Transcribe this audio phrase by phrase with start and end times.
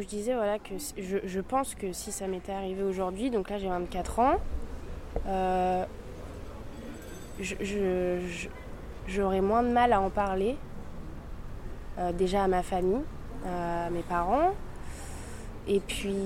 [0.00, 3.50] comme je disais, voilà, que je, je pense que si ça m'était arrivé aujourd'hui, donc
[3.50, 4.36] là j'ai 24 ans,
[5.26, 5.84] euh,
[7.38, 8.48] je- je- je-
[9.06, 10.56] j'aurais moins de mal à en parler.
[11.98, 13.02] Euh, déjà à ma famille,
[13.46, 14.52] à mes parents.
[15.68, 16.16] Et puis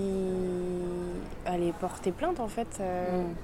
[1.45, 2.79] aller porter plainte en fait.
[2.81, 3.35] euh, Mm.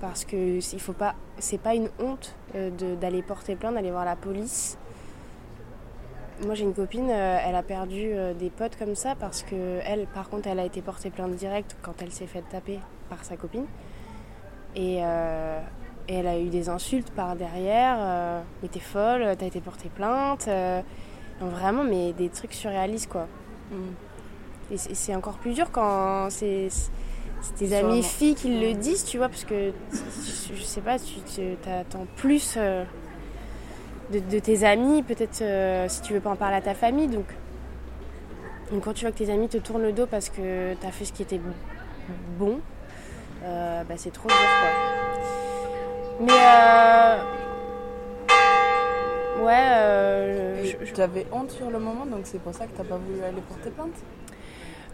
[0.00, 4.04] Parce que il faut pas, c'est pas une honte de- d'aller porter plainte, d'aller voir
[4.04, 4.76] la police.
[6.44, 9.78] Moi j'ai une copine, euh, elle a perdu euh, des potes comme ça parce que
[9.86, 13.24] elle, par contre, elle a été portée plainte direct quand elle s'est faite taper par
[13.24, 13.66] sa copine.
[14.74, 15.60] Et, euh,
[16.08, 17.96] et elle a eu des insultes par derrière.
[18.00, 20.46] euh, mais t'es folle, t'as été portée plainte.
[20.48, 20.82] euh,
[21.40, 23.26] donc vraiment, mais des trucs surréalistes quoi.
[23.70, 24.72] Mm.
[24.72, 26.68] Et c'est encore plus dur quand c'est
[27.56, 27.90] tes Sûrement.
[27.92, 32.56] amies filles qui le disent, tu vois, parce que je sais pas, tu t'attends plus
[34.10, 37.08] de, de tes amis, peut-être euh, si tu veux pas en parler à ta famille.
[37.08, 37.26] Donc,
[38.72, 41.04] donc quand tu vois que tes amis te tournent le dos parce que t'as fait
[41.04, 41.40] ce qui était
[42.38, 42.60] bon,
[43.44, 44.70] euh, bah, c'est trop dur quoi.
[46.20, 47.16] Mais euh,
[49.44, 53.22] ouais, euh, je- honte sur le moment, donc c'est pour ça que t'as pas voulu
[53.22, 53.90] aller porter plainte?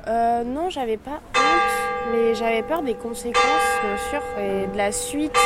[0.08, 4.92] Euh, non, j'avais pas honte, mais j'avais peur des conséquences, bien sûr, et de la
[4.92, 5.36] suite.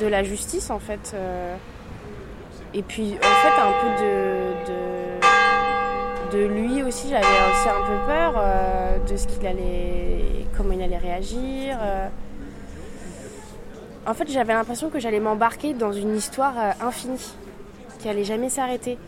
[0.00, 1.12] De, la justice, en fait.
[1.14, 1.56] euh.
[2.74, 3.88] et puis, en fait, un peu
[6.32, 10.46] de, lui aussi, j'avais aussi un peu peur euh, de ce qu'il allait.
[10.56, 11.78] comment il allait réagir.
[11.80, 12.08] euh.
[14.06, 17.32] En fait, j'avais l'impression que j'allais m'embarquer dans une histoire infinie,
[17.98, 18.98] qui allait jamais s'arrêter.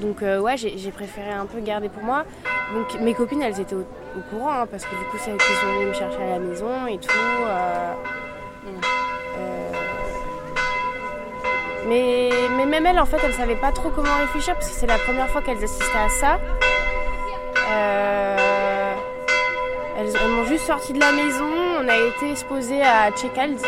[0.00, 2.24] Donc ouais, j'ai préféré un peu garder pour moi.
[2.72, 3.84] Donc mes copines, elles étaient au,
[4.30, 6.86] courant hein, parce que du coup, c'est elles qui sont me chercher à la maison
[6.86, 7.10] et tout.
[7.48, 7.92] euh,
[9.38, 9.72] euh,
[11.86, 14.86] mais, mais même elles, en fait, elles savaient pas trop comment réfléchir parce que c'est
[14.86, 16.38] la première fois qu'elles assistaient à ça.
[17.70, 18.94] Euh,
[19.98, 21.50] elles m'ont juste sorti de la maison.
[21.80, 23.58] On a été exposés à Checkald.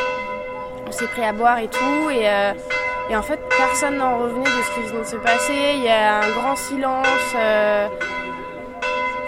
[0.89, 2.27] On s'est pris à boire et tout et
[3.09, 5.75] et en fait, personne n'en revenait de ce qui venait de se passer.
[5.77, 7.37] Il y a un grand silence.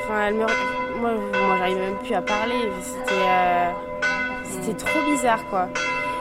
[0.09, 0.47] Enfin, elle me...
[1.01, 2.55] Moi, moi j'arrivais même plus à parler.
[2.83, 3.71] C'était, euh,
[4.45, 5.69] c'était trop bizarre, quoi.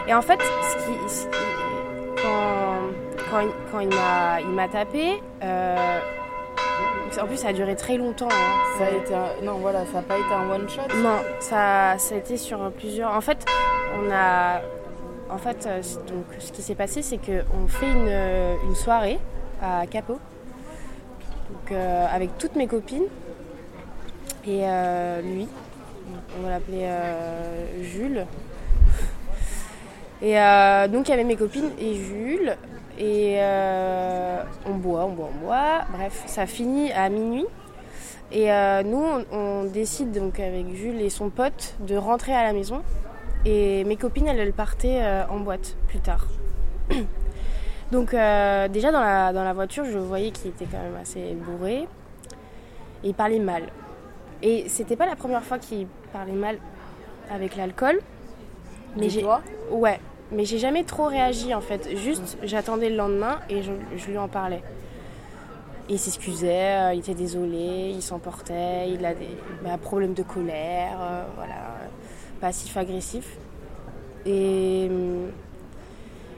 [0.07, 4.67] Et en fait, ce qui, ce qui- quand, quand, il, quand il m'a, il m'a
[4.67, 5.99] tapé, euh,
[7.21, 8.27] en plus, ça a duré très longtemps.
[8.29, 8.75] hein.
[8.77, 10.81] Ça a été un- Non, voilà, ça n'a pas été un one shot.
[10.97, 13.13] Non, ça, ça a été sur plusieurs.
[13.13, 13.43] En fait,
[13.95, 14.61] on a.
[15.29, 18.09] En fait, euh, donc, ce qui s'est passé, c'est qu'on fait une,
[18.69, 19.19] une soirée
[19.61, 20.19] à Capot,
[21.49, 23.03] donc, euh, avec toutes mes copines
[24.47, 25.47] et euh, lui.
[26.37, 28.25] On va l'appeler euh, Jules.
[30.21, 32.55] Et euh, donc, il y avait mes copines et Jules.
[32.99, 33.39] Et
[34.65, 35.81] on boit, on boit, on boit.
[35.91, 37.45] Bref, ça finit à minuit.
[38.31, 38.47] Et
[38.85, 42.81] nous, on, décide donc avec Jules et son pote de rentrer à la maison.
[43.45, 46.25] Et mes copines, elles, partaient en boîte plus tard.
[47.91, 51.87] donc déjà dans la, dans la voiture, je voyais qu'il était quand même assez bourré.
[53.03, 53.63] Et il parlait mal.
[54.41, 56.57] Et c'était pas la première fois qu'il parlait mal
[57.29, 57.99] avec l'alcool.
[58.95, 59.25] Mais j'ai
[59.71, 59.99] Ouais,
[60.31, 61.95] mais j'ai jamais trop réagi en fait.
[61.97, 64.61] Juste, j'attendais le lendemain et je, je lui en parlais.
[65.89, 70.97] Il s'excusait, euh, il était désolé, il s'emportait, il a des bah, problèmes de colère,
[70.99, 71.55] euh, voilà,
[72.41, 73.37] passif-agressif.
[74.25, 75.31] Et, hum,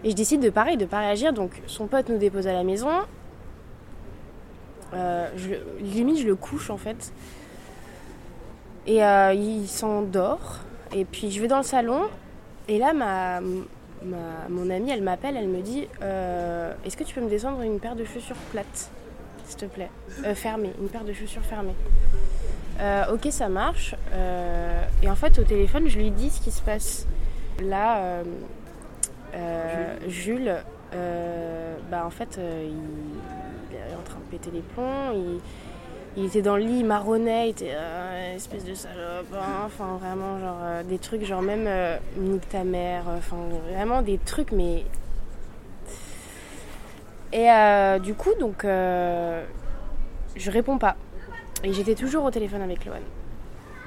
[0.04, 1.34] et je décide de pareil, de pas réagir.
[1.34, 2.90] Donc son pote nous dépose à la maison.
[4.94, 7.12] Euh, je, limite, je le couche en fait.
[8.90, 10.62] Et euh, il s'endort.
[10.96, 12.02] Et puis je vais dans le salon.
[12.68, 13.40] Et là, ma,
[14.50, 17.80] mon amie, elle m'appelle, elle me dit euh, Est-ce que tu peux me descendre une
[17.80, 18.90] paire de chaussures plates,
[19.46, 19.92] s'il te plaît?
[20.26, 21.76] Euh, Fermées, une paire de chaussures fermées.
[22.82, 23.94] Euh, ok, ça marche.
[25.04, 27.06] Et en fait, au téléphone, je lui dis ce qui se passe.
[27.62, 28.24] Là,
[30.08, 30.56] Jules,
[31.92, 32.74] bah, en fait, il,
[33.70, 35.12] il est en train de péter les plombs.
[35.14, 35.40] Il,
[36.20, 39.34] il était dans le lit, il marronnait, il était euh, espèce de salope.
[39.34, 39.64] hein.
[39.66, 43.04] Enfin, vraiment, genre euh, des trucs, genre même euh, nique ta mère.
[43.10, 43.38] euh, Enfin,
[43.72, 44.84] vraiment des trucs, mais.
[47.32, 47.48] Et
[48.02, 50.96] du coup, donc, je réponds pas.
[51.64, 52.96] Et j'étais toujours au téléphone avec Loan.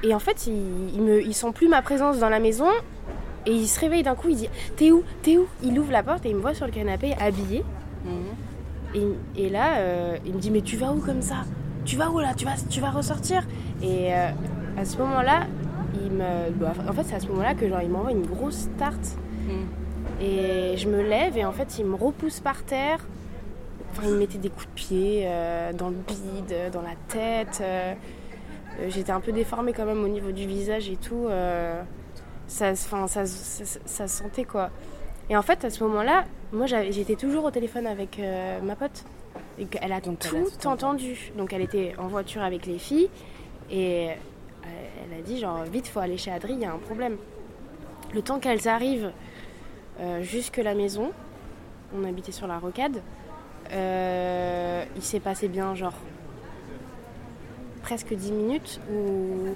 [0.04, 2.66] Et en fait, il, il me, il sent plus ma présence dans la maison.
[3.46, 5.02] Et il se réveille d'un coup, il dit T'es où?
[5.22, 7.64] T'es où Il ouvre la porte et il me voit sur le canapé habillé.
[8.04, 8.14] Mhm.
[9.36, 11.38] Et, et là, il me dit Mais tu vas où comme ça?
[11.84, 12.32] Tu vas où là?
[12.36, 13.46] Tu vas, tu vas ressortir?
[13.82, 14.28] Et euh,
[14.78, 15.46] à ce moment-là,
[15.94, 16.50] il me.
[16.52, 19.16] bah, en fait, c'est à ce moment-là que genre, il m'envoie une grosse tarte.
[19.46, 19.66] Mhm.
[20.20, 22.98] Et je me lève et en fait, il me repousse par terre.
[23.90, 27.58] Enfin, il me mettait des coups de pied euh, dans le bide, dans la tête.
[27.60, 27.94] euh,
[28.80, 31.26] euh, J'étais un peu déformée quand même au niveau du visage et tout.
[31.28, 31.82] euh,
[32.46, 34.70] ça, ça, ça, ça se sentait quoi.
[35.30, 39.04] Et en fait, à ce moment-là, moi j'étais toujours au téléphone avec euh, ma pote.
[39.58, 41.32] Et elle a Donc, elle tout, a entendu.
[41.36, 43.08] Donc elle était en voiture avec les filles
[43.70, 44.66] et euh,
[45.12, 47.16] elle a dit genre vite faut aller chez Adri, il y a un problème.
[48.14, 49.12] Le temps qu'elles arrivent
[50.00, 51.12] euh, jusque la maison,
[51.94, 53.02] on habitait sur la rocade,
[53.72, 55.94] euh, il s'est passé bien genre
[57.82, 59.48] presque 10 minutes où,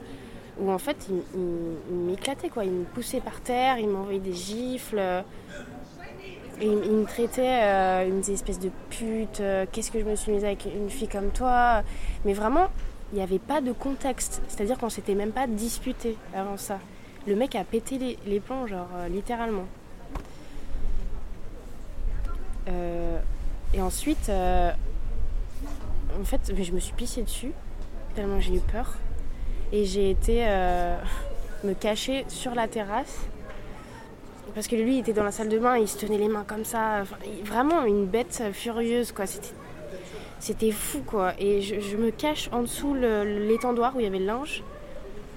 [0.60, 4.18] où en fait il, il- il m'éclatait quoi, il me poussait par terre, il m'envoyait
[4.20, 5.00] des gifles.
[6.60, 10.32] Et il, me traitait euh, une espèce de pute, euh, qu'est-ce que je me suis
[10.32, 11.82] mise avec une fille comme toi?
[12.24, 12.68] Mais vraiment,
[13.12, 14.40] il n'y avait pas de contexte.
[14.48, 16.78] C'est-à-dire qu'on s'était même pas disputé avant ça.
[17.26, 19.66] Le mec a pété les, plombs, genre euh, littéralement.
[22.68, 23.18] Euh,
[23.74, 27.52] et ensuite, en fait, je me suis pissée dessus,
[28.14, 28.94] tellement j'ai eu peur.
[29.72, 30.46] Et j'ai été
[31.64, 33.26] me cacher sur la terrasse.
[34.56, 36.44] Parce que lui, il était dans la salle de bain, il se tenait les mains
[36.48, 37.02] comme ça.
[37.44, 39.26] Vraiment une bête furieuse, quoi.
[40.38, 41.34] C'était, fou, quoi.
[41.38, 44.62] Et je, me cache en dessous l'étendoir où il y avait le linge.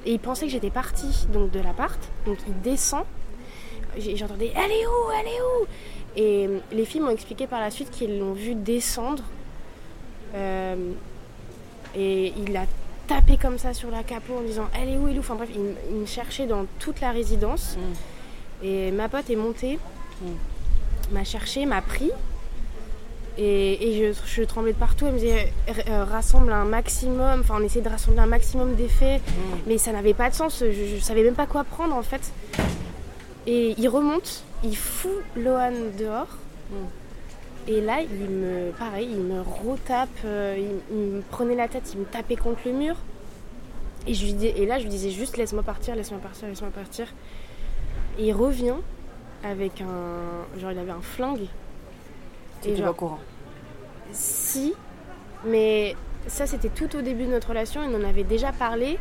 [0.06, 2.00] Et il pensait que j'étais partie donc, de l'appart.
[2.26, 3.04] Donc il descend.
[3.98, 5.12] J'entendais Elle est où?
[5.20, 5.68] Elle est où?
[6.16, 9.24] Et euh, les filles m'ont expliqué par la suite qu'ils l'ont vu descendre.
[10.34, 10.94] Euh,
[11.94, 12.64] et il a
[13.08, 15.10] tapé comme ça sur la capot en disant Elle est où?
[15.10, 15.20] Elle est où?
[15.20, 17.78] Enfin bref, il, me cherchait dans toute la résidence.
[18.64, 19.80] Et ma pote est montée,
[21.12, 22.12] m'a cherché, m'a pris.
[23.38, 25.06] Et, et je, je tremblais de partout.
[25.08, 25.54] Elle me disait
[25.88, 27.40] euh, rassemble un maximum.
[27.40, 29.22] Enfin, on essayait de rassembler un maximum d'effets.
[29.66, 30.60] Mais ça n'avait pas de sens.
[30.60, 32.34] Je, je savais même pas quoi prendre en fait.
[33.48, 36.28] Et il remonte, il fout Lohan dehors.
[37.68, 41.92] Et là, il me, pareil, il me retape, euh, il, il me prenait la tête,
[41.94, 42.96] il me tapait contre le mur.
[44.08, 46.72] Et, je lui dis- et là, je lui disais juste laisse-moi partir, laisse-moi partir, laisse-moi
[46.72, 47.08] partir.
[48.20, 48.76] Et il revient
[49.44, 50.60] avec un.
[50.60, 51.48] Genre, il avait un flingue.
[52.62, 53.20] Tu genre, pas au courant.
[54.12, 54.74] si,
[55.46, 55.96] mais
[56.28, 58.98] ça c'était tout au début de notre relation, il en avait déjà parlé.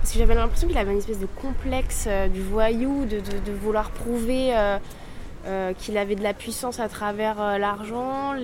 [0.00, 3.38] Parce que j'avais l'impression qu'il avait une espèce de complexe euh, du voyou, de, de-
[3.44, 4.78] de vouloir prouver euh,
[5.46, 8.34] euh, qu'il avait de la puissance à travers l'argent.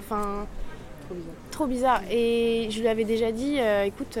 [0.00, 0.46] Enfin,
[1.06, 1.34] Trop bizarre.
[1.50, 2.00] trop bizarre.
[2.10, 4.18] Et je lui avais déjà dit écoute,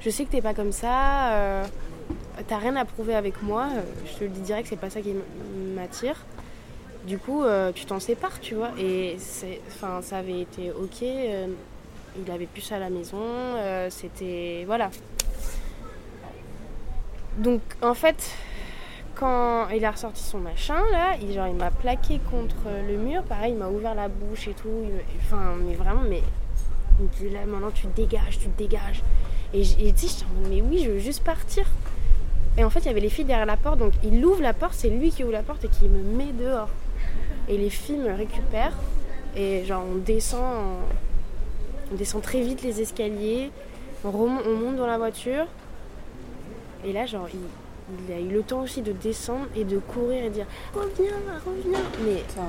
[0.00, 1.62] je sais que t'es pas comme ça,
[2.42, 5.00] t'as rien à prouver avec moi, euh, je te le dis direct, c'est pas ça
[5.00, 5.14] qui
[5.74, 6.16] m'attire.
[7.06, 8.70] Du coup, euh, tu t'en sépares, tu vois.
[8.78, 11.02] Et ça avait été ok.
[11.02, 11.46] euh,
[12.16, 13.18] il avait plus à la maison.
[13.90, 14.64] c'était.
[14.66, 14.90] Voilà.
[17.38, 18.30] Donc, en fait,
[19.16, 23.22] quand il a ressorti son machin, là, il, genre, il m'a plaqué contre le mur.
[23.24, 24.84] Pareil, il m'a ouvert la bouche et tout.
[25.20, 26.22] Enfin, mais vraiment, mais.
[27.00, 29.02] Il me dit là, maintenant, tu te dégages, tu te dégages.
[29.52, 31.66] Et et tu mode, mais oui, je veux juste partir.
[32.56, 34.52] Et en fait, il y avait les filles derrière la porte, donc il ouvre la
[34.52, 36.68] porte, c'est lui qui ouvre la porte et qui me met dehors.
[37.48, 38.76] Et les filles me récupèrent.
[39.36, 43.50] Et genre, on descend, en- on descend très vite les escaliers.
[44.04, 45.46] On, on monte dans la voiture.
[46.84, 47.40] Et là, genre, il,
[48.08, 51.12] il a eu le temps aussi de descendre et de courir et dire Reviens,
[51.44, 51.80] reviens.
[52.04, 52.42] Mais Putain.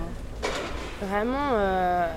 [1.01, 2.07] vraiment, euh,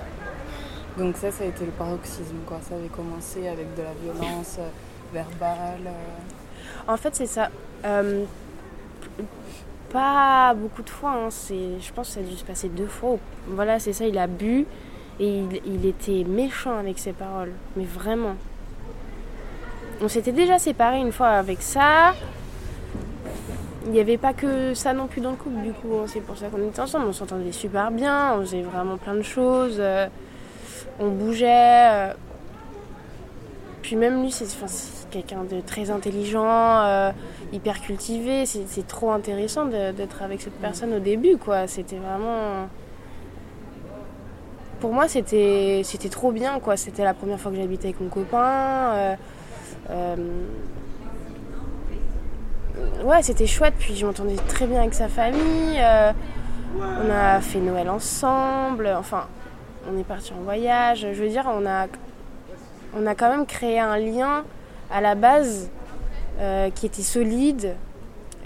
[0.98, 2.58] Donc ça, ça a été le paroxysme, quoi.
[2.68, 4.68] Ça avait commencé avec de la violence euh,
[5.14, 5.86] verbale.
[5.86, 7.48] euh, en fait, c'est ça.
[7.84, 8.24] Euh,
[9.92, 11.12] pas beaucoup de fois.
[11.12, 13.16] hein, c'est, je pense que ça a dû se passer deux fois.
[13.46, 14.06] Voilà, c'est ça.
[14.06, 14.66] Il a bu
[15.20, 17.52] et il, était méchant avec ses paroles.
[17.76, 18.34] Mais vraiment.
[20.00, 22.14] On s'était déjà séparés une fois avec ça.
[23.86, 25.94] Il n'y avait pas que ça non plus dans le couple, du coup.
[25.98, 27.06] hein, C'est pour ça qu'on était ensemble.
[27.08, 28.34] On s'entendait super bien.
[28.34, 29.76] On faisait vraiment plein de choses.
[29.78, 30.06] euh,
[31.00, 32.08] on bougeait.
[32.10, 32.12] euh.
[33.82, 34.44] Puis même lui, c'est
[35.10, 37.10] quelqu'un de très intelligent, euh,
[37.52, 38.46] hyper cultivé.
[38.46, 41.66] C'est, trop intéressant d'être avec cette personne au début, quoi.
[41.66, 42.68] C'était vraiment.
[44.80, 46.76] Pour moi, c'était, trop bien, quoi.
[46.76, 48.92] C'était la première fois que j'habitais avec mon copain.
[48.94, 49.16] euh,
[49.90, 50.16] euh,
[53.04, 53.74] Ouais, c'était chouette.
[53.78, 55.82] Puis je m'entendais très bien avec sa famille.
[56.76, 58.94] On a fait Noël ensemble.
[58.96, 59.26] Enfin,
[59.90, 61.06] on est parti en voyage.
[61.12, 61.86] Je veux dire, on a,
[62.96, 64.44] on a quand même créé un lien
[64.90, 65.68] à la base
[66.40, 67.74] euh, qui était solide.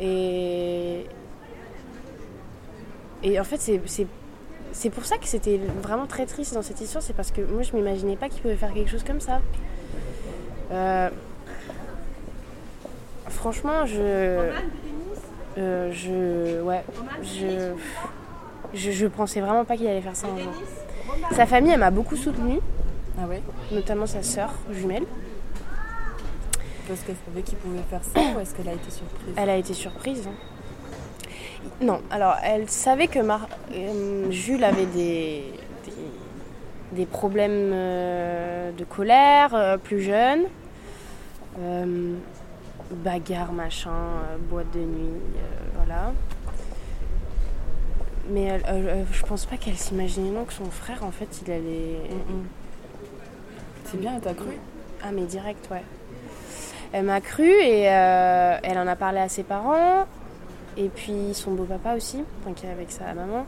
[0.01, 1.07] Et,
[3.23, 3.81] et en fait, c'est,
[4.73, 7.03] c'est, pour ça que c'était vraiment très triste dans cette histoire.
[7.03, 9.41] C'est parce que moi, je m'imaginais pas qu'il pouvait faire quelque chose comme ça.
[10.73, 11.11] Euh,
[13.29, 14.01] franchement, je.
[15.59, 16.61] euh, je.
[16.63, 16.83] Ouais.
[17.23, 17.73] Je,
[18.75, 18.91] je.
[18.91, 20.53] Je pensais vraiment pas qu'il allait faire ça un jour.
[21.33, 22.59] Sa famille, elle m'a beaucoup soutenue,
[23.21, 23.43] Ah ouais?
[23.71, 25.05] notamment sa sœur jumelle.
[26.89, 29.57] Parce qu'elle savait qu'il pouvait faire ça ou est-ce qu'elle a été surprise Elle a
[29.57, 30.27] été surprise.
[30.29, 30.35] hein.
[31.81, 35.45] Non, alors elle savait que Mar- euh, Jules avait des,
[35.85, 35.93] des,
[36.93, 40.45] des problèmes euh, de colère euh, plus jeune.
[42.91, 43.91] Bagarre, machin,
[44.51, 45.21] boîte de nuit,
[45.77, 46.13] voilà.
[48.29, 51.41] Mais elle- elle- elle- je pense pas qu'elle s'imaginait non que son frère, en fait,
[51.47, 51.97] il allait.
[53.87, 54.59] C'est bien, elle t'a cru?
[55.03, 55.83] Ah mais direct, ouais.
[56.93, 60.05] Elle m'a cru et euh, elle en a parlé à ses parents
[60.77, 63.47] et puis son beau-papa aussi, est avec sa maman.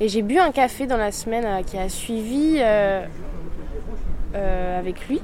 [0.00, 3.06] Et j'ai bu un café dans la semaine euh, qui a suivi euh,
[4.78, 5.20] avec lui.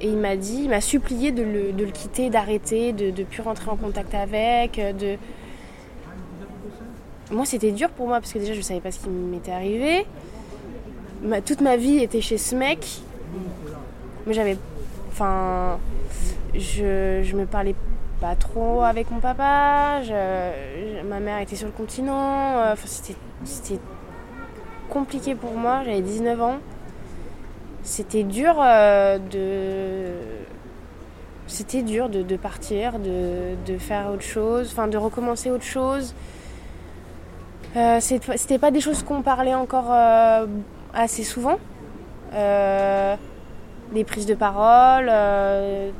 [0.00, 3.24] Et il m'a dit, il m'a supplié de le, de le quitter, d'arrêter, de ne
[3.24, 5.16] plus rentrer en contact avec, de...
[7.30, 9.52] Moi, c'était dur pour moi parce que déjà, je ne savais pas ce qui m'était
[9.52, 10.06] arrivé.
[11.44, 12.86] Toute ma vie était chez ce mec.
[14.26, 14.56] Mais j'avais.
[15.16, 15.78] Enfin.
[16.54, 17.74] Je, je me parlais
[18.20, 20.00] pas trop avec mon papa.
[21.04, 22.58] ma mère était sur le continent.
[22.58, 23.78] euh, c'était,
[24.90, 25.82] compliqué pour moi.
[25.84, 26.58] J'avais 19 ans.
[27.82, 30.14] C'était dur euh, de.
[31.46, 36.12] C'était dur de, partir, de, faire autre chose, enfin de recommencer autre chose.
[37.76, 39.92] Euh, c'était pas des choses qu'on parlait encore
[40.92, 41.58] assez souvent.
[43.92, 45.90] Des prises de parole, euh,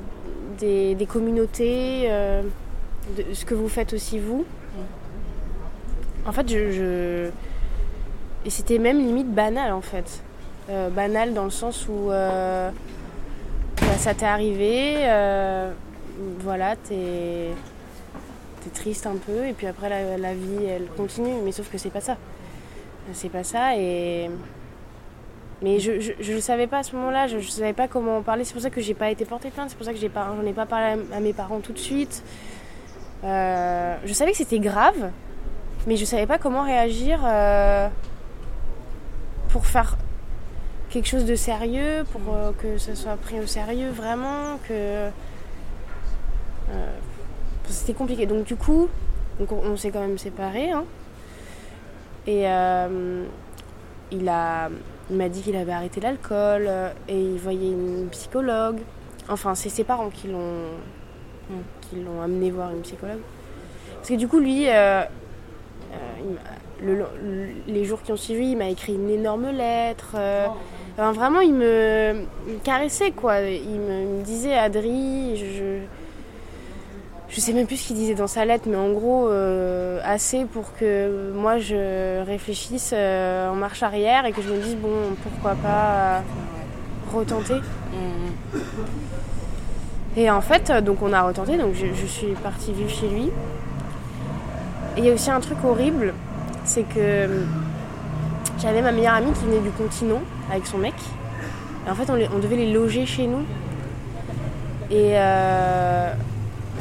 [0.58, 2.42] des, communautés, euh,
[3.16, 4.44] de ce que vous faites aussi vous.
[6.26, 7.28] En fait, je,
[8.44, 10.22] et c'était même limite banal en fait,
[10.68, 12.72] Euh, banal dans le sens où bah,
[13.98, 14.96] ça t'est arrivé,
[16.40, 17.52] voilà, t'es
[18.64, 21.78] t'es triste un peu et puis après la, la vie elle continue, mais sauf que
[21.78, 22.16] c'est pas ça,
[23.12, 24.28] c'est pas ça et
[25.62, 28.44] mais je, le savais pas à ce moment-là, je, je savais pas comment en parler.
[28.44, 30.52] C'est pour ça que j'ai pas été portée plainte, c'est pour ça que j'en ai
[30.52, 32.22] pas parlé à, mes parents tout de suite.
[33.24, 35.10] Euh, je savais que c'était grave,
[35.86, 37.88] mais je savais pas comment réagir euh,
[39.48, 39.96] pour faire
[40.90, 45.08] quelque chose de sérieux, pour euh, que ça soit pris au sérieux vraiment, que
[47.64, 48.26] c'était compliqué.
[48.26, 48.88] Donc du coup,
[49.40, 50.70] donc on, s'est quand même séparés.
[50.70, 50.84] hein.
[52.26, 52.44] Et
[54.12, 54.68] il a,
[55.10, 58.78] il m'a dit qu'il avait arrêté l'alcool euh, et il voyait une psychologue.
[59.28, 60.70] Enfin, c'est ses parents qui l'ont,
[61.82, 63.20] qui l'ont amené voir une psychologue.
[63.96, 65.02] Parce que du coup, lui, euh,
[66.82, 67.04] euh,
[67.66, 70.16] les jours qui ont suivi, il m'a écrit une énorme lettre.
[70.96, 73.40] vraiment, il me, il me caressait, quoi.
[73.40, 75.78] Il me, il me disait, Adri, je,
[77.36, 80.46] je sais même plus ce qu'il disait dans sa lettre, mais en gros, euh, assez
[80.46, 84.88] pour que moi je réfléchisse euh, en marche arrière et que je me dise, bon,
[85.22, 86.20] pourquoi pas euh,
[87.12, 87.56] retenter.
[87.56, 88.60] Mm-mm.
[90.16, 93.24] Et en fait, donc on a retenté, donc je, je suis partie vivre chez lui.
[94.96, 96.14] Et il y a aussi un truc horrible,
[96.64, 97.28] c'est que
[98.58, 100.94] j'avais ma meilleure amie qui venait du continent avec son mec.
[101.86, 103.44] Et en fait, on, les- on devait les loger chez nous.
[104.90, 106.14] Et, euh,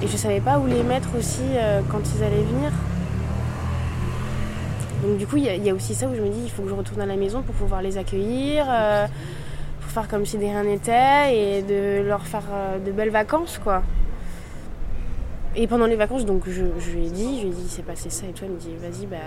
[0.01, 2.71] et je savais pas où les mettre aussi euh, quand ils allaient venir.
[5.03, 6.41] Donc du coup, il y, a- il y a aussi ça où je me dis,
[6.43, 8.65] il faut que je retourne à la maison pour pouvoir les accueillir.
[8.69, 9.05] euh,
[9.81, 13.59] pour faire comme si de rien n'était et de leur faire euh, de belles vacances
[13.63, 13.81] quoi.
[15.55, 17.83] Et pendant les vacances, donc je, je lui ai dit, je lui ai dit, c'est
[17.85, 18.43] passé ça et tout.
[18.43, 19.17] Elle me dit, vas-y, bah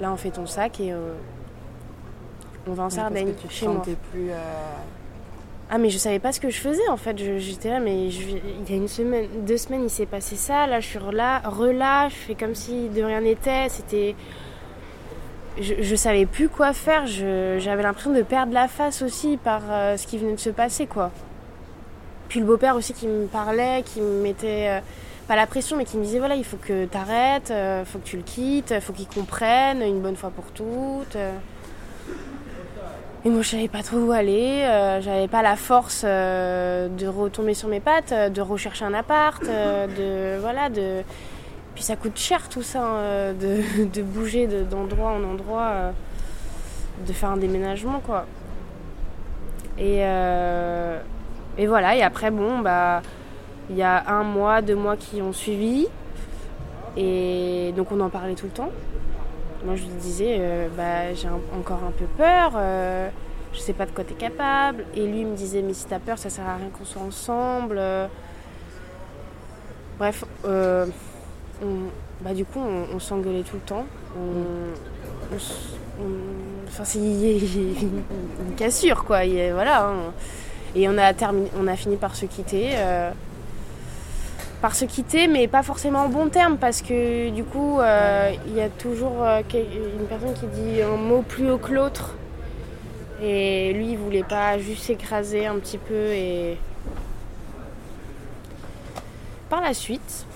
[0.00, 0.94] là on fait ton sac et
[2.66, 3.82] on va en Sardaigne chez moi.
[4.12, 4.30] plus.
[5.70, 7.16] Euh, Ah mais je savais pas ce que je faisais en fait.
[7.38, 10.66] J'étais là, mais il y a une semaine, deux semaines, il s'est passé ça.
[10.66, 13.68] Là, je suis relâ, relâ, je fais comme si de rien n'était.
[13.68, 14.14] C'était,
[15.60, 17.06] je, savais plus quoi faire.
[17.06, 20.86] J'avais l'impression de perdre la face aussi par euh, ce qui venait de se passer
[20.86, 21.10] quoi.
[22.28, 24.80] Puis le beau-père aussi qui me parlait, qui me mettait euh,
[25.26, 28.06] pas la pression, mais qui me disait voilà, il faut que t'arrêtes, euh, faut que
[28.06, 31.16] tu le quittes, faut qu'il comprenne une bonne fois pour toutes.
[33.24, 34.62] Et moi, je savais pas trop où aller.
[34.64, 38.94] euh, J'avais pas la force euh, de retomber sur mes pattes, euh, de rechercher un
[38.94, 39.86] appart, euh,
[40.36, 41.02] de voilà, de.
[41.74, 45.92] Puis ça coûte cher tout ça, hein, de, bouger de- d'endroit en endroit,
[47.06, 48.26] de faire un déménagement quoi.
[49.78, 50.00] Et
[51.58, 51.96] et voilà.
[51.96, 53.02] Et après bon bah,
[53.70, 55.86] il y a un mois, deux mois qui ont suivi.
[56.96, 58.70] Et donc on en parlait tout le temps.
[59.64, 63.08] Moi, je lui disais, euh, bah, j'ai encore un peu peur, euh,
[63.52, 64.84] je sais pas de quoi t'es capable.
[64.94, 67.76] Et lui me disait, mais si t'as peur, ça sert à rien qu'on soit ensemble.
[67.78, 68.06] euh.
[69.98, 70.86] Bref, euh,
[71.62, 71.90] on-
[72.22, 73.84] bah, du coup, on, on s'engueulait tout le temps.
[74.16, 74.70] On
[76.66, 78.02] Enfin, c'est une,
[78.56, 79.24] cassure, quoi.
[79.24, 79.84] Et voilà.
[79.86, 80.12] hein.
[80.74, 82.70] Et on a, terminé, on a fini par se quitter.
[84.60, 88.54] Par se quitter, mais pas forcément en bon terme, parce que du coup, euh, il
[88.54, 92.14] y a toujours euh, une personne qui dit un mot plus haut que l'autre.
[93.22, 95.94] Et lui, il voulait pas juste s'écraser un petit peu.
[95.94, 96.56] Et
[99.48, 100.26] par la suite,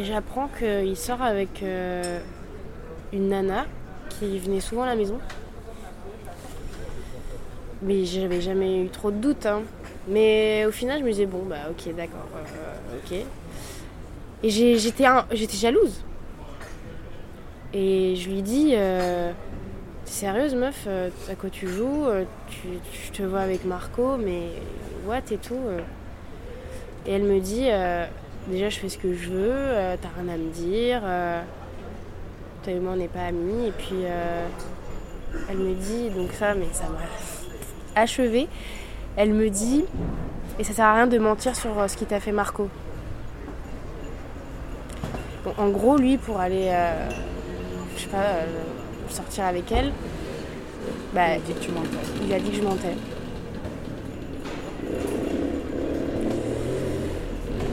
[0.00, 2.20] j'apprends qu'il sort avec euh,
[3.12, 3.66] une nana
[4.08, 5.18] qui venait souvent à la maison.
[7.82, 9.46] Mais j'avais jamais eu trop de doutes.
[9.46, 9.62] hein.
[10.08, 13.24] Mais au final, je me disais, bon, bah ok, d'accord, euh, ok.
[14.42, 16.04] Et j'étais jalouse.
[17.72, 19.32] Et je lui dis, euh,
[20.04, 22.06] T'es sérieuse, meuf, euh, à quoi tu joues
[22.48, 22.68] tu,
[23.06, 24.48] Je te vois avec Marco, mais
[25.06, 25.60] what et tout.
[27.06, 27.68] Et elle me dit,
[28.48, 31.02] déjà, je fais ce que je veux, t'as rien à me dire.
[32.64, 33.68] toi et moi, on n'est pas amis.
[33.68, 34.02] Et puis,
[35.48, 38.48] elle me dit, donc ça, mais ça m'a achevé.
[39.16, 39.84] Elle me dit,
[40.58, 42.68] et ça sert à rien de mentir sur euh, ce qui t'a fait Marco.
[45.44, 47.08] Bon, en gros, lui, pour aller, euh,
[47.96, 48.46] je sais pas, euh,
[49.08, 49.92] sortir avec elle,
[51.12, 51.88] bah, Il a dit que tu mentais.
[52.24, 52.96] il a dit que je mentais.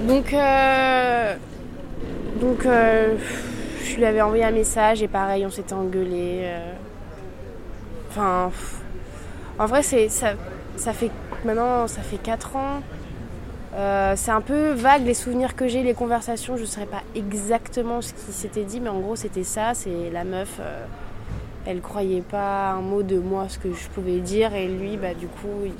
[0.08, 1.36] Donc, euh,
[2.41, 3.15] donc euh,
[3.84, 6.51] je lui avais envoyé un message et pareil, on s'était engueulé.
[8.10, 8.51] Enfin,
[9.58, 10.34] en vrai, c'est ça,
[10.75, 11.12] ça fait
[11.46, 12.81] maintenant, ça fait 4 ans.
[13.75, 16.55] Euh, c'est un peu vague les souvenirs que j'ai, les conversations.
[16.58, 19.74] Je ne saurais pas exactement ce qui s'était dit, mais en gros, c'était ça.
[19.74, 20.58] C'est la meuf.
[20.60, 20.86] euh,
[21.65, 25.13] elle croyait pas un mot de moi ce que je pouvais dire et lui bah
[25.13, 25.74] du coup il,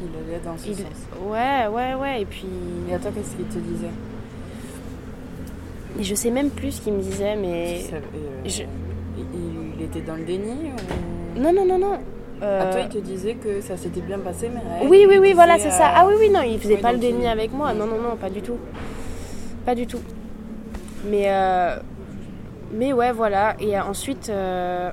[0.00, 0.86] Il allait dans ce il- sens.
[1.22, 2.46] ouais ouais ouais et puis
[2.90, 3.90] Et à toi, qu'est-ce qu'il te disait?
[6.00, 8.00] Et je sais même plus ce qu'il me disait mais euh,
[8.46, 8.62] je-
[9.18, 9.24] il,
[9.78, 11.40] il était dans le déni ou...
[11.40, 11.98] non non non non
[12.42, 15.04] Euh, À toi, il te disait que ça s'était bien passé, mais à elle, oui
[15.08, 15.92] oui oui voilà c'est ça.
[15.94, 17.74] Ah oui oui non il faisait oui, pas le déni avec moi.
[17.74, 18.56] non non non pas du tout.
[19.66, 20.00] Pas du tout.
[21.04, 21.76] Mais euh,
[22.72, 23.56] mais ouais voilà.
[23.60, 24.90] Et ensuite euh,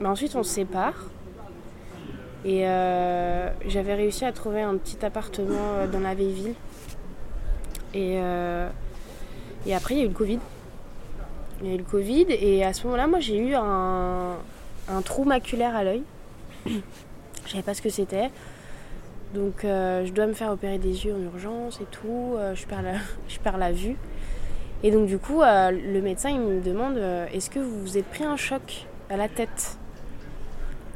[0.00, 0.94] bah, ensuite on se sépare.
[2.44, 6.54] Et euh, j'avais réussi à trouver un petit appartement dans la vieille ville.
[7.94, 8.68] Et euh,
[9.66, 10.38] et après il y a eu le Covid.
[11.62, 12.26] Il y a eu le Covid.
[12.28, 14.36] Et à ce moment-là moi j'ai eu un,
[14.88, 16.02] un trou maculaire à l'œil
[16.66, 18.30] je savais pas ce que c'était
[19.34, 22.34] donc euh, je dois me faire opérer des yeux en urgence et tout.
[22.36, 23.96] Euh, je, perds la, vue.
[24.82, 26.98] Et donc du coup, euh, le médecin me demande
[27.32, 29.78] est-ce que vous vous êtes pris un choc à la tête?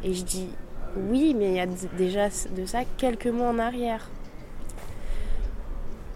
[0.03, 0.49] Et je dis
[0.97, 4.09] oui, mais il y a déjà de ça quelques mois en arrière.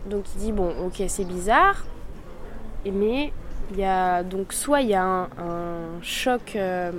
[0.07, 1.85] Donc il dit bon, ok, c'est bizarre,
[2.85, 3.33] mais
[3.71, 5.29] il y a donc soit il y a un,
[6.03, 6.91] choc euh,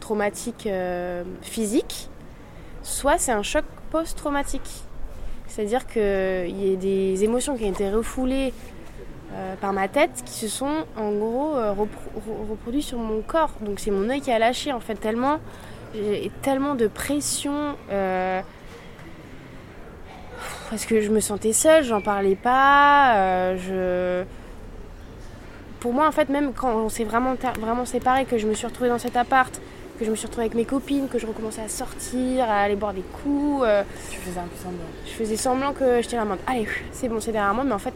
[0.00, 2.08] traumatique euh, physique,
[2.82, 4.84] soit c'est un choc post-traumatique.
[5.46, 8.52] C'est-à-dire qu'il y a des émotions qui ont été refoulées
[9.32, 13.52] euh, par ma tête qui se sont en gros repro- re- reproduites sur mon corps.
[13.60, 15.38] Donc c'est mon œil qui a lâché en fait tellement,
[16.42, 17.76] tellement de pression.
[20.70, 23.54] parce que je me sentais seule, j'en parlais pas.
[23.56, 24.24] je...
[25.84, 28.66] Pour moi en fait même quand on s'est vraiment, vraiment séparés, que je me suis
[28.66, 29.52] retrouvée dans cet appart,
[29.98, 32.74] que je me suis retrouvée avec mes copines, que je recommençais à sortir, à aller
[32.74, 33.64] boire des coups.
[33.66, 34.86] euh, Tu faisais un peu semblant.
[35.04, 36.38] je faisais semblant que j'étais la mode.
[36.46, 37.92] Allez, c'est bon, c'est derrière moi, mais en fait,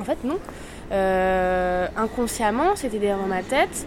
[0.00, 0.38] en fait non.
[0.90, 3.86] Euh, inconsciemment, c'était derrière ma tête.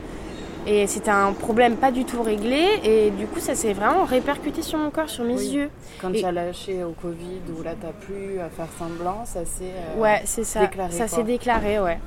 [0.67, 2.63] Et c'était un problème pas du tout réglé.
[2.83, 5.47] Et du coup, ça s'est vraiment répercuté sur mon corps, sur mes Oui.
[5.47, 5.69] yeux.
[5.99, 9.45] Quand Et- tu as lâché au Covid, où là, t'as plus à faire semblant, ça
[9.45, 9.63] s'est...
[9.95, 10.59] euh, Ouais, c'est ça.
[10.59, 11.97] déclaré, ça s'est déclaré, ouais.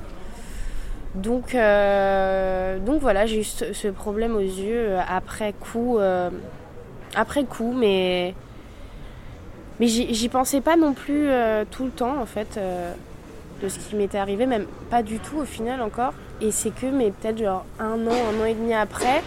[1.15, 5.99] Donc, euh, donc voilà, j'ai eu ce, problème aux yeux euh, après coup.
[5.99, 6.29] euh,
[7.15, 8.33] après coup, mais.
[9.79, 11.27] Mais j'y pensais pas non plus
[11.71, 12.59] tout le temps, en fait,
[13.63, 16.13] de ce qui m'était arrivé, même pas du tout au final encore.
[16.39, 19.23] Et c'est que, mais peut-être genre un an, un an et demi après,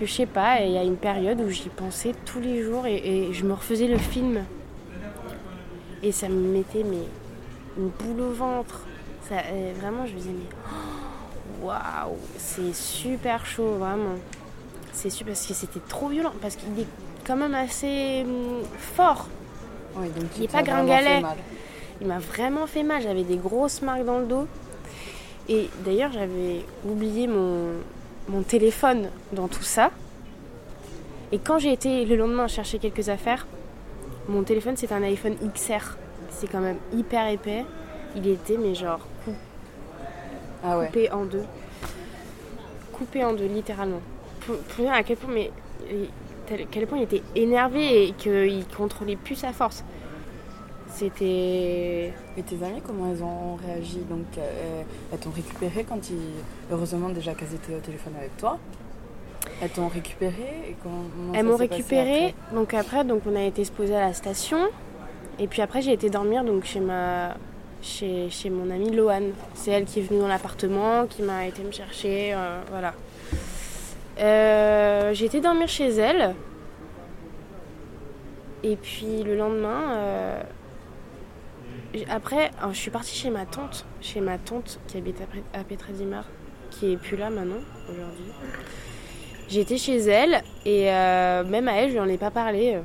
[0.00, 2.88] que je sais pas, il y a une période où j'y pensais tous les jours
[2.88, 4.40] et, et je me refaisais le film.
[6.02, 7.06] Et ça me mettait mais,
[7.78, 8.87] une boule au ventre.
[9.28, 14.14] Ça, euh, vraiment, je me disais, mais waouh, c'est super chaud, vraiment.
[14.92, 16.86] C'est super parce que c'était trop violent, parce qu'il est
[17.26, 19.28] quand même assez hum, fort.
[19.96, 21.22] Donc Il est tu pas gringalet.
[22.00, 24.46] Il m'a vraiment fait mal, j'avais des grosses marques dans le dos.
[25.48, 27.72] Et d'ailleurs, j'avais oublié mon,
[28.28, 29.90] mon téléphone dans tout ça.
[31.32, 33.46] Et quand j'ai été le lendemain chercher quelques affaires,
[34.28, 35.96] mon téléphone c'est un iPhone XR.
[36.30, 37.64] C'est quand même hyper épais.
[38.16, 39.00] Il était mais genre
[40.64, 40.86] Ah ouais.
[40.86, 41.44] coupé en deux.
[42.92, 44.00] coupé en deux, littéralement.
[44.40, 45.50] Pour, pour dire à quel point, mais,
[46.50, 49.84] à quel point il était énervé et qu'il contrôlait plus sa force.
[50.90, 52.12] C'était.
[52.36, 53.98] Et tes amis, comment elles ont réagi?
[54.08, 56.16] Donc, euh, elles t'ont récupéré quand ils.
[56.72, 58.58] Heureusement, déjà qu'elles étaient au téléphone avec toi?
[59.60, 62.28] Elles t'ont récupéré et comment, comment Elles m'ont récupéré.
[62.28, 62.54] après?
[62.54, 64.58] Donc après, donc on a été se poser à la station.
[65.38, 67.36] Et puis après, j'ai été dormir donc chez ma
[67.82, 69.32] chez, chez mon amie Loane.
[69.54, 72.94] C'est elle qui est venue dans l'appartement, qui m'a été me chercher, euh, voilà.
[74.20, 76.34] Euh, j'ai été dormir chez elle.
[78.64, 80.42] Et puis le lendemain, euh,
[82.10, 85.18] après, alors, je suis partie chez ma tante, chez ma tante qui habite
[85.54, 86.24] à, Pétradimar,
[86.70, 88.32] qui est plus là maintenant aujourd'hui.
[89.48, 92.78] J'étais chez elle et euh, même à elle, je lui en ai pas parlé.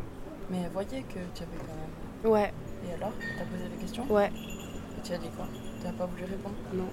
[0.49, 2.31] Mais elles voyaient que tu avais quand même.
[2.31, 2.53] Ouais,
[2.87, 4.05] Et alors T'as posé la question?
[4.09, 4.31] Ouais,
[5.03, 5.45] tu as dit quoi?
[5.83, 6.55] T'as pas voulu répondre?
[6.73, 6.87] Non.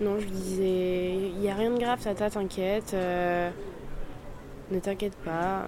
[0.00, 2.92] Non, je disais, il y a rien de grave, ça t'a, t'inquiète.
[2.94, 3.50] euh,
[4.70, 5.62] ne t'inquiète pas.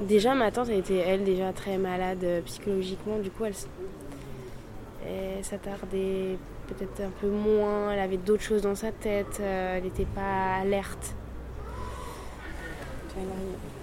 [0.00, 3.18] Déjà, ma tante, elle était, elle, déjà très malade euh, psychologiquement.
[3.18, 3.54] Du coup, elle,
[5.06, 6.36] elle s'attardait
[6.68, 7.92] peut-être un peu moins.
[7.92, 9.38] Elle avait d'autres choses dans sa tête.
[9.40, 11.14] euh, elle n'était pas alerte.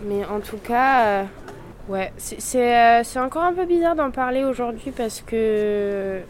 [0.04, 1.24] Mais en tout cas, euh,
[1.90, 6.22] ouais, c'est encore un peu bizarre d'en parler aujourd'hui parce que.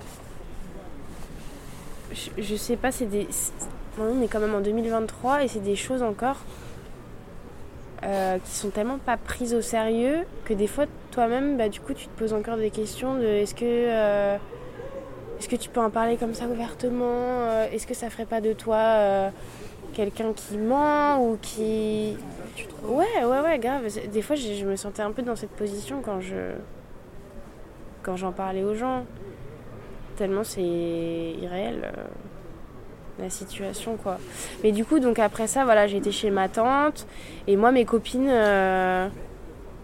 [2.37, 3.27] Je, sais pas, c'est des.
[3.99, 6.37] On est quand même en 2023 et c'est des choses encore
[8.03, 11.93] euh, qui sont tellement pas prises au sérieux que des fois toi-même, bah, du coup,
[11.93, 13.65] tu te poses encore des questions de est-ce que.
[13.65, 14.37] euh,
[15.39, 18.41] est-ce que tu peux en parler comme ça ouvertement euh, Est-ce que ça ferait pas
[18.41, 19.31] de toi
[19.93, 22.17] quelqu'un qui ment ou qui.
[22.83, 23.83] Ouais, ouais, ouais, grave.
[24.11, 26.53] Des fois, je, je me sentais un peu dans cette position quand je.
[28.03, 29.05] quand j'en parlais aux gens.
[30.17, 32.03] Tellement c'est irréel, euh,
[33.19, 34.17] la situation, quoi.
[34.63, 37.05] Mais du coup, donc après ça, voilà, j'étais chez ma tante.
[37.47, 38.27] Et moi, mes copines.
[38.29, 39.07] euh,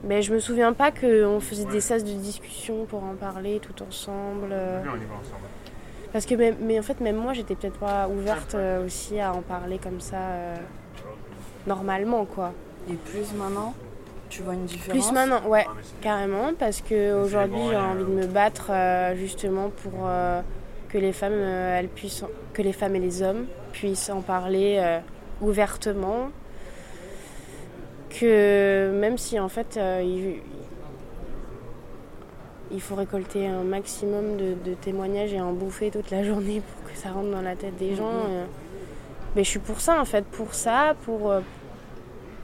[0.04, 3.82] ben, je me souviens pas qu'on faisait des sas de discussion pour en parler tout
[3.84, 4.50] ensemble.
[4.52, 5.48] euh, Viens, on y va ensemble.
[6.12, 9.32] parce que, même- mais en fait, même moi, j'étais peut-être pas ouverte euh, aussi à
[9.34, 10.56] en parler comme ça, euh,
[11.68, 12.52] normalement, quoi.
[12.90, 13.74] Et plus maintenant,
[14.34, 17.82] tu vois une différence Plus maintenant, ouais, Ah, carrément, parce que aujourd'hui bon, j'ai ouais,
[17.82, 20.42] envie de me battre euh, justement pour euh,
[20.90, 24.78] que les femmes, euh, elles puissent, que les femmes et les hommes puissent en parler
[24.82, 25.00] euh,
[25.42, 26.30] ouvertement,
[28.10, 30.40] que même si en fait euh, il,
[32.72, 36.92] il faut récolter un maximum de, de témoignages et en bouffer toute la journée pour
[36.92, 38.12] que ça rentre dans la tête des gens.
[38.12, 38.30] Mhm.
[38.30, 38.46] euh,
[39.36, 41.34] mais je suis pour ça en fait, pour ça, pour,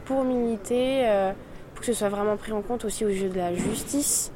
[0.05, 1.31] pour militer, euh,
[1.79, 4.31] que ce soit vraiment pris en compte aussi au jeu de la justice,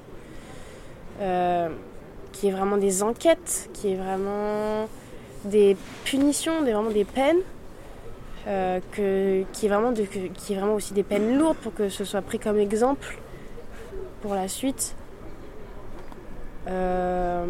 [1.22, 1.70] euh,
[2.32, 4.88] qu'il y ait vraiment des enquêtes, qu'il y ait vraiment
[5.46, 5.76] des
[6.06, 7.42] punitions, des, vraiment des peines,
[8.48, 11.38] euh, que, qu'il y ait vraiment de- que- qu'il y ait vraiment aussi des peines
[11.38, 13.18] lourdes pour que ce soit pris comme exemple
[14.22, 14.96] pour la suite.
[16.68, 17.46] Euh,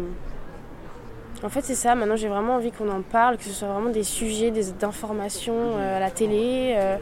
[1.42, 1.94] en fait, c'est ça.
[1.94, 5.76] Maintenant, j'ai vraiment envie qu'on en parle, que ce soit vraiment des sujets, des d'informations
[5.76, 6.96] euh, à la télé, euh,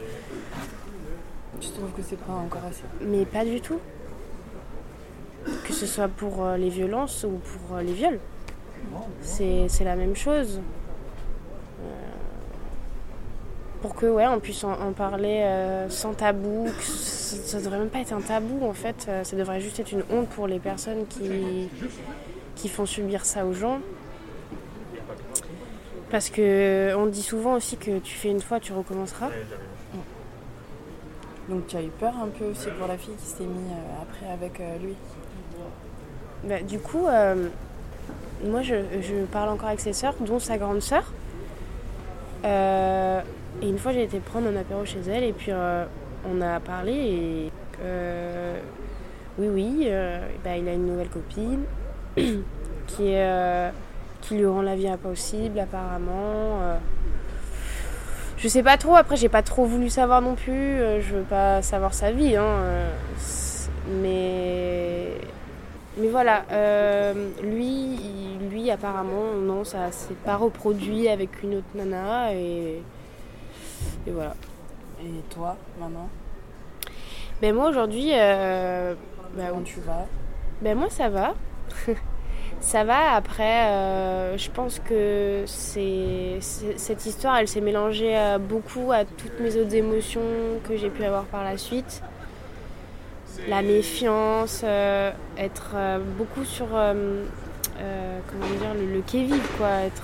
[1.63, 3.79] Tu trouves que c'est pas encore assez mais pas du tout.
[5.65, 8.19] Que ce soit pour euh, les violences ou pour euh, les viols,
[9.21, 10.59] c'est la même chose.
[11.81, 11.89] Euh,
[13.81, 15.45] pour que ouais, on puisse en, parler
[15.89, 19.09] sans tabou, ça, ça devrait même pas être un tabou en fait.
[19.23, 21.69] ça devrait juste être une honte pour les personnes qui
[22.55, 23.79] qui font subir ça aux gens.
[26.11, 29.29] Parce que on dit souvent aussi que tu fais une fois, tu recommenceras.
[31.49, 34.01] Donc tu as eu peur un peu aussi pour la fille qui s'est mise euh,
[34.01, 34.95] après avec euh, lui?
[36.45, 37.49] Bah, du coup, euh,
[38.45, 38.75] moi je,
[39.31, 41.11] parle encore avec ses sœurs, dont sa grande sœur.
[43.61, 45.85] Et une fois j'ai été prendre un apéro chez elle et puis euh,
[46.29, 47.51] on a parlé et
[49.37, 49.89] oui oui,
[50.43, 51.63] bah, il a une nouvelle copine
[52.15, 53.13] qui,
[54.21, 56.77] qui lui rend la vie impossible apparemment.
[58.43, 61.23] Je sais pas trop, après j'ai pas trop voulu savoir non plus, euh, je veux
[61.23, 62.93] pas savoir sa vie, hein, euh,
[64.01, 65.11] mais
[65.97, 67.97] mais voilà, euh, lui,
[68.51, 72.81] lui apparemment, non, ça s'est pas reproduit avec une autre nana et,
[74.05, 74.35] et voilà.
[75.01, 76.09] Et toi, maintenant,
[77.41, 78.93] Mais moi aujourd'hui, euh,
[79.37, 80.05] bah, comment tu vas?
[80.61, 81.33] Ben moi ça va.
[82.63, 88.91] ça va, après, euh, je pense que c'est, cette histoire, elle s'est mélangée euh, beaucoup
[88.91, 90.21] à toutes mes autres émotions
[90.67, 92.01] que j'ai pu avoir par la suite.
[93.49, 95.75] La méfiance, euh, être
[96.17, 99.69] beaucoup sur, comment dire, le, le qui-vive, quoi.
[99.85, 100.03] Être,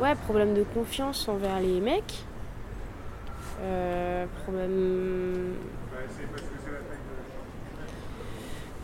[0.00, 0.08] Ouais.
[0.10, 2.24] ouais, problème de confiance envers les mecs.
[4.44, 5.54] Problème.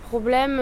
[0.08, 0.60] Problème.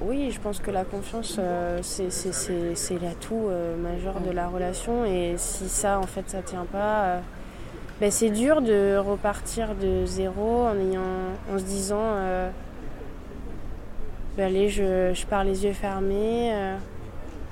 [0.00, 5.04] Oui, je pense que la confiance, euh, c'est- l'atout euh, majeur de la relation.
[5.04, 7.20] Et si ça, en fait, ça tient pas, euh,
[8.00, 11.00] ben, c'est dur de repartir de zéro en, ayant,
[11.52, 12.14] en se disant
[14.36, 16.52] ben, allez, je, pars les yeux fermés.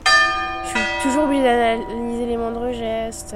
[0.07, 3.35] je suis toujours obligée d'analyser les moindres gestes.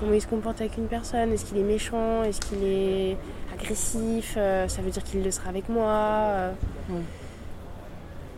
[0.00, 1.30] comment il se comporte avec une personne.
[1.30, 2.22] Est-ce qu'il est méchant?
[2.22, 3.18] Est-ce qu'il est
[3.52, 4.38] agressif?
[4.68, 6.52] Ça veut dire qu'il le sera avec moi.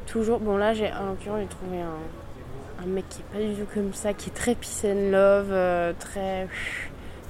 [0.07, 0.39] Toujours.
[0.41, 3.67] Bon, là, j'ai, en l'occurrence, j'ai trouvé un, un mec qui est pas du tout
[3.75, 6.49] comme ça, qui est très peace and love, euh, très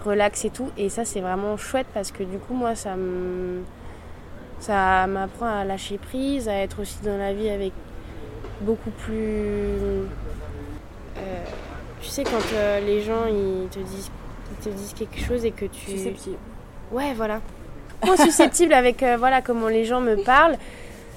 [0.04, 0.70] relax et tout.
[0.76, 3.62] Et ça, c'est vraiment chouette parce que du coup, moi, ça me.
[4.58, 7.72] Ça m'apprend à lâcher prise, à être aussi dans la vie avec
[8.62, 9.14] beaucoup plus.
[11.18, 11.44] euh,
[12.00, 14.10] tu sais, quand euh, les gens ils te, disent,
[14.52, 15.90] ils te disent quelque chose et que tu.
[15.90, 16.36] Susceptible.
[16.90, 17.40] Ouais, voilà.
[18.04, 20.56] Moins susceptible avec euh, voilà comment les gens me parlent.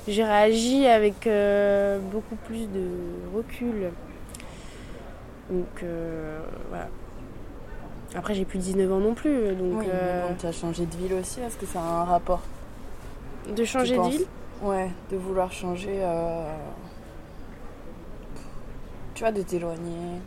[0.07, 2.87] J'ai réagi avec euh, beaucoup plus de
[3.35, 3.91] recul.
[5.49, 6.87] Donc euh, voilà.
[8.15, 10.85] Après, j'ai plus 19 ans non plus, donc Oui, euh, mais bon, tu as changé
[10.87, 12.41] de ville aussi, est-ce que ça a un rapport?
[13.55, 14.25] De changer de ville?
[14.63, 16.01] Ouais, de vouloir changer.
[19.13, 20.19] Tu vois, de t'éloigner.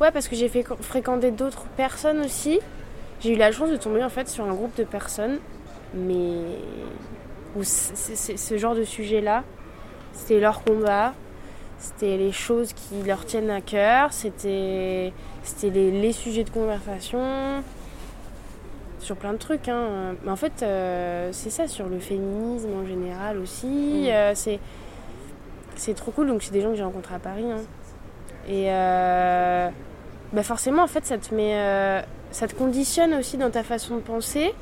[0.00, 2.60] Ouais, parce que j'ai fait fréquenter d'autres personnes aussi.
[3.20, 5.38] J'ai eu la chance de tomber en fait sur un groupe de personnes,
[5.94, 6.58] mais
[7.56, 9.44] où ce genre de sujet-là,
[10.12, 11.14] c'était leur combat,
[11.78, 17.62] c'était les choses qui leur tiennent à cœur, c'était c'était les, les sujets de conversation
[19.00, 19.68] sur plein de trucs.
[19.68, 20.14] Hein.
[20.24, 23.66] Mais en fait, euh, c'est ça sur le féminisme en général aussi.
[23.66, 24.06] Mm.
[24.08, 24.58] euh, c'est
[25.76, 26.26] c'est trop cool.
[26.26, 27.50] Donc c'est des gens que j'ai rencontrés à Paris.
[27.50, 27.62] hein.
[28.48, 29.68] Et euh,
[30.32, 34.00] bah forcément, en fait, ça te met, ça te conditionne aussi dans ta façon de
[34.00, 34.54] penser,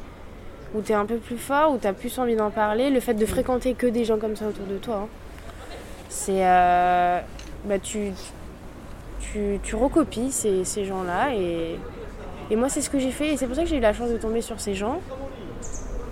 [0.77, 2.91] où tu es un peu plus fort, où tu as plus envie d'en parler.
[2.91, 5.09] Le fait de fréquenter que des gens comme ça autour de toi, hein,
[6.09, 6.47] c'est.
[6.47, 7.21] euh,
[7.65, 8.13] bah, tu,
[9.21, 11.35] tu, tu recopies ces, ces gens-là.
[11.35, 11.79] Et,
[12.51, 13.33] et moi, c'est ce que j'ai fait.
[13.33, 15.01] Et c'est pour ça que j'ai eu la chance de tomber sur ces gens.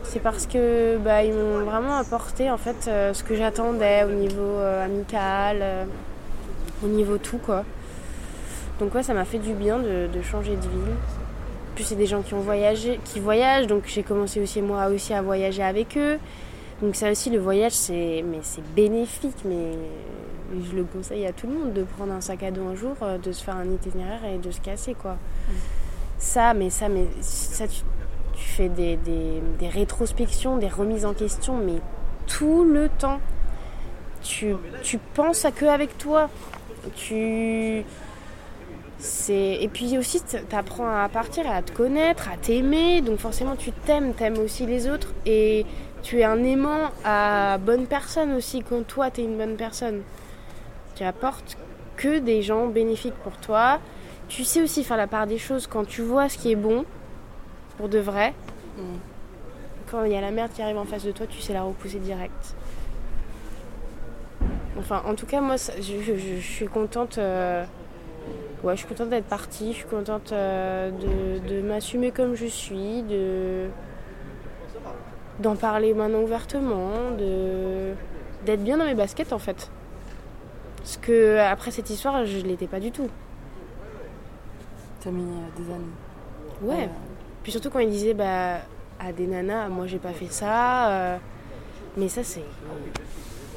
[0.02, 4.10] C'est parce que bah, ils m'ont vraiment apporté en fait euh, ce que j'attendais au
[4.10, 5.64] niveau euh, amical,
[6.84, 7.64] au niveau tout quoi.
[8.78, 10.94] Donc ouais, ça m'a fait du bien de, de changer de ville.
[11.74, 15.12] Plus c'est des gens qui ont voyagé, qui voyagent, donc j'ai commencé aussi moi aussi
[15.12, 16.18] à voyager avec eux.
[16.82, 19.72] Donc ça aussi le voyage c'est mais c'est bénéfique, mais
[20.64, 22.94] je le conseille à tout le monde de prendre un sac à dos un jour,
[23.02, 25.16] euh, de se faire un itinéraire et de se casser quoi.
[26.18, 27.82] Ça, mais ça, mais ça tu,
[28.34, 31.80] tu fais des, des, des rétrospections, des remises en question, mais
[32.26, 33.20] tout le temps.
[34.22, 36.30] Tu, tu penses à que avec toi.
[36.94, 37.84] Tu
[39.04, 43.54] c'est et puis aussi tu apprends à partir à te connaître, à t'aimer, donc forcément
[43.54, 45.66] tu t'aimes, t'aimes aussi les autres et
[46.02, 50.00] tu es un aimant à bonne personne aussi quand toi tu es une bonne personne.
[50.94, 51.58] Tu apportes
[51.96, 53.78] que des gens bénéfiques pour toi.
[54.28, 56.86] Tu sais aussi faire la part des choses quand tu vois ce qui est bon
[57.76, 58.32] pour de vrai.
[58.78, 58.82] Mm.
[59.90, 61.62] Quand il y a la merde qui arrive en face de toi, tu sais la
[61.62, 62.54] repousser direct.
[64.78, 67.18] Enfin, en tout cas, moi, je suis contente.
[67.18, 67.64] euh,
[68.62, 69.72] Ouais, je suis contente d'être partie.
[69.72, 73.68] Je suis contente euh, de, de m'assumer comme je suis, de
[75.40, 77.92] d'en parler maintenant ouvertement, de
[78.46, 79.70] d'être bien dans mes baskets en fait.
[80.78, 83.08] Parce que après cette histoire, je l'étais pas du tout.
[85.00, 85.84] T'as mis euh, des années.
[86.62, 86.84] Ouais.
[86.84, 86.88] Euh,
[87.42, 88.58] Puis surtout quand il disait bah
[89.00, 90.88] à des nanas, moi j'ai pas fait ça.
[90.90, 91.16] euh,
[91.96, 92.44] mais ça c'est,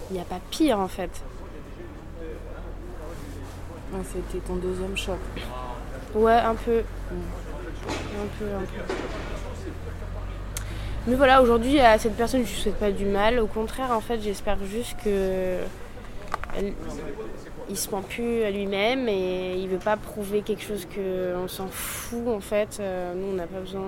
[0.10, 1.24] il n'y a pas pire en fait.
[4.04, 5.18] C'était ton deuxième choc.
[6.14, 6.84] Ouais, un peu.
[7.12, 8.46] Un peu.
[11.08, 13.40] Mais voilà, aujourd'hui, à cette personne, je ne souhaite pas du mal.
[13.40, 15.58] Au contraire, en fait, j'espère juste que.
[17.70, 21.48] il se ment plus à lui-même et il veut pas prouver quelque chose que on
[21.48, 22.78] s'en fout en fait.
[22.80, 23.82] Euh, nous on n'a pas besoin,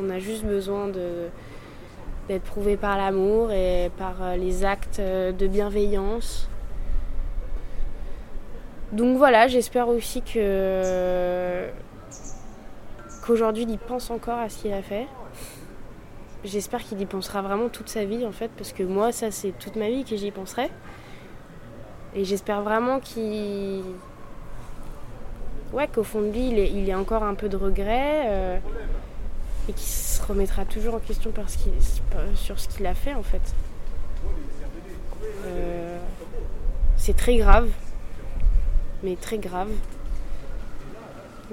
[0.00, 6.48] on a juste besoin d'être prouvé par l'amour et par euh, les actes de bienveillance.
[8.92, 11.68] Donc voilà, j'espère aussi que
[13.24, 15.06] qu'aujourd'hui il y pense encore à ce qu'il a fait.
[16.44, 19.52] J'espère qu'il y pensera vraiment toute sa vie en fait, parce que moi ça c'est
[19.58, 20.70] toute ma vie que j'y penserai.
[22.14, 23.82] Et j'espère vraiment qu'il.
[25.74, 28.58] Ouais, qu'au fond de lui, il il est encore un peu de regret euh,
[29.68, 31.72] et qu'il se remettra toujours en question par ce qu'il-
[32.36, 33.42] sur ce qu'il a fait en fait.
[35.44, 35.98] Euh,
[36.96, 37.68] c'est très grave.
[39.02, 39.68] Mais très grave.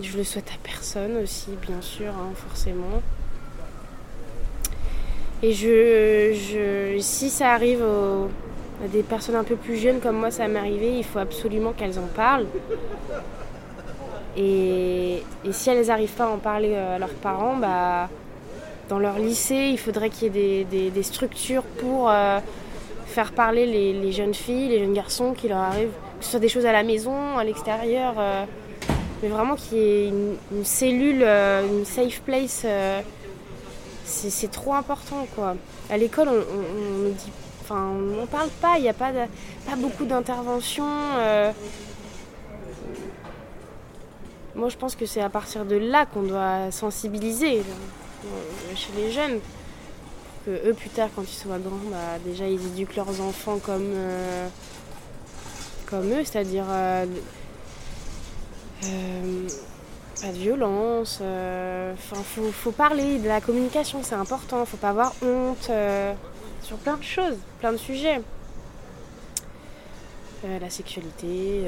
[0.01, 3.01] Je le souhaite à personne aussi, bien sûr, hein, forcément.
[5.41, 7.83] Et je, je, si ça arrive
[8.83, 11.71] à des personnes un peu plus jeunes comme moi, ça m'est arrivé, il faut absolument
[11.71, 12.47] qu'elles en parlent.
[14.37, 18.09] Et, si elles n'arrivent pas à en parler euh, à leurs parents, bah,
[18.89, 22.39] dans leur lycée, il faudrait qu'il y ait des, structures pour euh,
[23.05, 25.93] faire parler les, jeunes filles, les jeunes garçons qui leur arrivent,
[26.25, 28.45] ce soit des choses à la maison, à l'extérieur, euh,
[29.21, 32.65] mais vraiment qu'il y ait une, cellule, une safe place.
[34.03, 35.55] c'est trop important quoi.
[35.89, 39.11] À l'école, on, dit, enfin, on parle pas, il n'y a pas,
[39.77, 40.83] beaucoup d'interventions.
[44.55, 49.11] Moi, je pense que c'est à partir de là qu'on doit sensibiliser euh, chez les
[49.11, 49.39] jeunes.
[50.45, 53.91] Que eux, plus tard, quand ils soient grands, bah, déjà, ils éduquent leurs enfants comme,
[53.93, 54.47] euh,
[55.85, 57.05] comme eux, c'est-à-dire euh,
[60.21, 61.21] pas de violence.
[61.21, 64.65] Enfin, faut, faut, parler de la communication, c'est important.
[64.65, 65.71] Faut pas avoir honte
[66.61, 68.21] sur plein de choses, plein de sujets.
[70.43, 71.63] la sexualité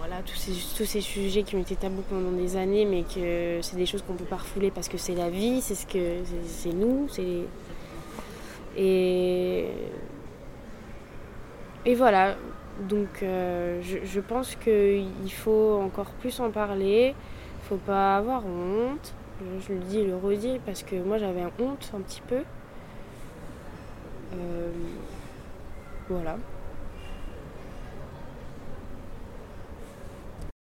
[0.00, 3.60] voilà, tous ces, tous ces sujets qui ont été tabous pendant des années, mais que
[3.60, 6.22] c'est des choses qu'on peut pas refouler parce que c'est la vie, c'est ce que
[6.46, 7.44] c'est nous, c'est
[8.78, 9.66] et
[11.84, 12.36] et voilà.
[12.88, 17.14] Donc euh, je, pense qu'il faut encore plus en parler.
[17.14, 19.14] Il faut pas avoir honte.
[19.66, 22.42] Je, le dis le redis parce que moi j'avais honte un petit peu.
[24.34, 24.70] Euh,
[26.08, 26.36] voilà.